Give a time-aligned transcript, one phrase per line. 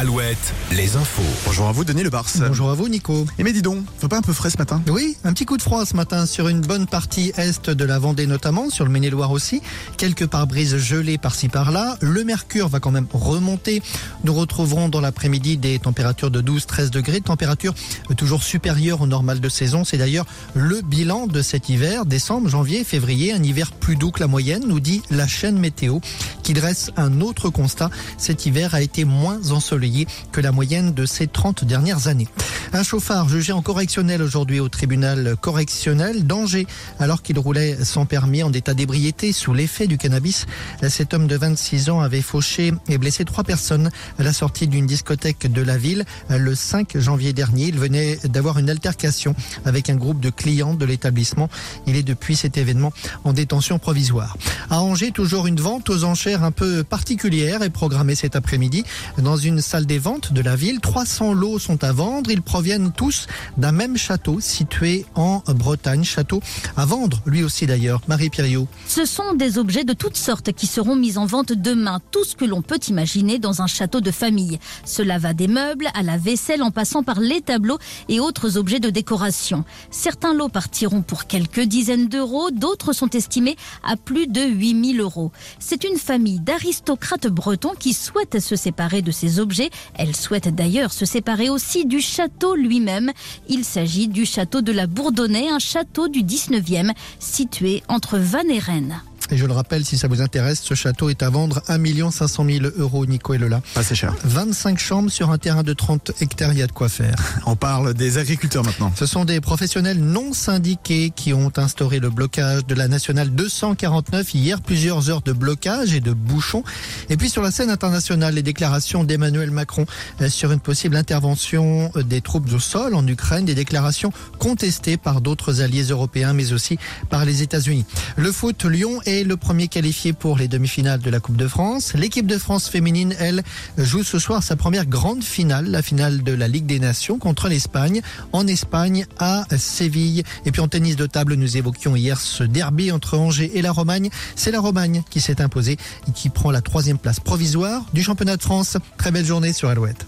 [0.00, 1.22] Alouette, les infos.
[1.44, 2.28] Bonjour à vous, Denis Le Bars.
[2.36, 3.26] Bonjour à vous, Nico.
[3.36, 4.80] Et mais dis donc, fait pas un peu frais ce matin?
[4.88, 7.98] Oui, un petit coup de froid ce matin sur une bonne partie est de la
[7.98, 9.60] Vendée notamment, sur le Maine-et-Loire aussi.
[9.96, 11.98] Quelques pare-brises gelées par-ci par-là.
[12.00, 13.82] Le mercure va quand même remonter.
[14.22, 17.74] Nous retrouverons dans l'après-midi des températures de 12-13 degrés, température
[18.16, 19.82] toujours supérieure au normal de saison.
[19.82, 24.20] C'est d'ailleurs le bilan de cet hiver, décembre, janvier, février, un hiver plus doux que
[24.20, 25.98] la moyenne, nous dit la chaîne météo,
[26.44, 27.90] qui dresse un autre constat.
[28.16, 29.87] Cet hiver a été moins ensoleillé
[30.32, 32.28] que la moyenne de ces 30 dernières années.
[32.72, 36.66] Un chauffard jugé en correctionnel aujourd'hui au tribunal correctionnel d'Angers
[36.98, 40.46] alors qu'il roulait sans permis en état d'ébriété sous l'effet du cannabis.
[40.88, 44.86] Cet homme de 26 ans avait fauché et blessé trois personnes à la sortie d'une
[44.86, 47.66] discothèque de la ville le 5 janvier dernier.
[47.68, 51.48] Il venait d'avoir une altercation avec un groupe de clients de l'établissement.
[51.86, 52.92] Il est depuis cet événement
[53.24, 54.36] en détention provisoire.
[54.70, 54.82] À
[55.14, 58.84] toujours une vente aux enchères un peu particulière est programmée cet après-midi
[59.16, 60.80] dans une salle des ventes de la ville.
[60.80, 62.30] 300 lots sont à vendre.
[62.30, 66.04] Ils proviennent tous d'un même château situé en Bretagne.
[66.04, 66.42] Château
[66.76, 68.02] à vendre, lui aussi d'ailleurs.
[68.08, 68.66] Marie Piriot.
[68.86, 72.00] Ce sont des objets de toutes sortes qui seront mis en vente demain.
[72.10, 74.58] Tout ce que l'on peut imaginer dans un château de famille.
[74.84, 77.78] Cela va des meubles à la vaisselle en passant par les tableaux
[78.08, 79.64] et autres objets de décoration.
[79.90, 85.32] Certains lots partiront pour quelques dizaines d'euros, d'autres sont estimés à plus de 8000 euros.
[85.58, 89.70] C'est une famille d'aristocrates bretons qui souhaitent se séparer de ces objets.
[89.94, 93.12] Elle souhaite d'ailleurs se séparer aussi du château lui-même.
[93.48, 98.58] Il s'agit du château de la Bourdonnais, un château du 19e situé entre Vannes et
[98.58, 99.00] Rennes.
[99.30, 102.46] Et je le rappelle, si ça vous intéresse, ce château est à vendre 1 500
[102.48, 103.60] 000 euros, Nico et Lola.
[103.76, 104.14] Ah, c'est cher.
[104.24, 107.14] 25 chambres sur un terrain de 30 hectares, il y a de quoi faire.
[107.46, 108.92] On parle des agriculteurs maintenant.
[108.96, 114.34] Ce sont des professionnels non syndiqués qui ont instauré le blocage de la nationale 249
[114.34, 116.64] hier, plusieurs heures de blocage et de bouchons.
[117.10, 119.84] Et puis sur la scène internationale, les déclarations d'Emmanuel Macron
[120.28, 125.60] sur une possible intervention des troupes au sol en Ukraine, des déclarations contestées par d'autres
[125.60, 126.78] alliés européens, mais aussi
[127.10, 127.84] par les États-Unis.
[128.16, 131.92] Le foot, Lyon est le premier qualifié pour les demi-finales de la Coupe de France.
[131.94, 133.42] L'équipe de France féminine, elle,
[133.76, 137.48] joue ce soir sa première grande finale, la finale de la Ligue des Nations contre
[137.48, 138.00] l'Espagne,
[138.32, 140.22] en Espagne, à Séville.
[140.46, 143.72] Et puis en tennis de table, nous évoquions hier ce derby entre Angers et la
[143.72, 144.10] Romagne.
[144.36, 145.76] C'est la Romagne qui s'est imposée
[146.08, 148.76] et qui prend la troisième place provisoire du championnat de France.
[148.98, 150.06] Très belle journée sur Alouette.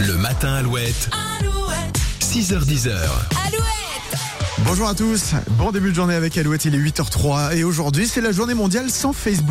[0.00, 1.10] Le matin Alouette.
[2.20, 2.88] 6h10.
[2.88, 3.81] Alouette
[4.64, 8.20] Bonjour à tous, bon début de journée avec Alouette, il est 8h03 et aujourd'hui c'est
[8.20, 9.50] la journée mondiale sans Facebook.